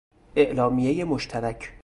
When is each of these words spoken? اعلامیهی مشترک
اعلامیهی 0.35 1.03
مشترک 1.03 1.73